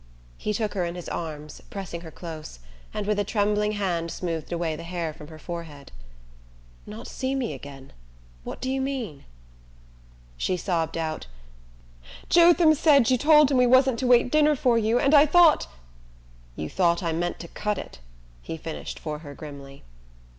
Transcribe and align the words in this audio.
He 0.39 0.51
took 0.51 0.73
her 0.73 0.83
in 0.83 0.95
his 0.95 1.07
arms, 1.07 1.61
pressing 1.69 2.01
her 2.01 2.09
close, 2.09 2.57
and 2.91 3.05
with 3.05 3.19
a 3.19 3.23
trembling 3.23 3.73
hand 3.73 4.09
smoothed 4.09 4.51
away 4.51 4.75
the 4.75 4.81
hair 4.81 5.13
from 5.13 5.27
her 5.27 5.37
forehead. 5.37 5.91
"Not 6.87 7.05
see 7.05 7.35
me 7.35 7.53
again? 7.53 7.93
What 8.43 8.59
do 8.61 8.71
you 8.71 8.81
mean?" 8.81 9.25
She 10.37 10.57
sobbed 10.57 10.97
out: 10.97 11.27
"Jotham 12.29 12.73
said 12.73 13.11
you 13.11 13.17
told 13.19 13.51
him 13.51 13.57
we 13.57 13.67
wasn't 13.67 13.99
to 13.99 14.07
wait 14.07 14.31
dinner 14.31 14.55
for 14.55 14.75
you, 14.75 14.97
and 14.97 15.13
I 15.13 15.27
thought" 15.27 15.67
"You 16.55 16.67
thought 16.67 17.03
I 17.03 17.11
meant 17.13 17.37
to 17.37 17.47
cut 17.49 17.77
it?" 17.77 17.99
he 18.41 18.57
finished 18.57 18.97
for 18.97 19.19
her 19.19 19.35
grimly. 19.35 19.83